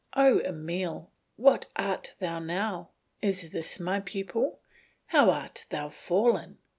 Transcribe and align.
O 0.15 0.39
Emile! 0.41 1.11
what 1.35 1.67
art 1.75 2.15
thou 2.17 2.39
now? 2.39 2.89
Is 3.21 3.51
this 3.51 3.79
my 3.79 3.99
pupil? 3.99 4.59
How 5.05 5.29
art 5.29 5.67
thou 5.69 5.89
fallen! 5.89 6.57